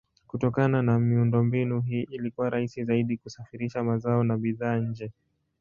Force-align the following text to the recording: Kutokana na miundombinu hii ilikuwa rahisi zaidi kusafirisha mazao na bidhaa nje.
Kutokana 0.27 0.81
na 0.81 0.99
miundombinu 0.99 1.81
hii 1.81 2.07
ilikuwa 2.11 2.49
rahisi 2.49 2.83
zaidi 2.83 3.17
kusafirisha 3.17 3.83
mazao 3.83 4.23
na 4.23 4.37
bidhaa 4.37 4.77
nje. 4.77 5.11